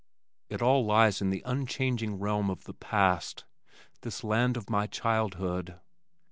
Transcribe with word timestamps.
It 0.49 0.63
all 0.63 0.83
lies 0.83 1.21
in 1.21 1.29
the 1.29 1.43
unchanging 1.45 2.15
realm 2.17 2.49
of 2.49 2.63
the 2.63 2.73
past 2.73 3.45
this 4.01 4.23
land 4.23 4.57
of 4.57 4.67
my 4.67 4.87
childhood. 4.87 5.79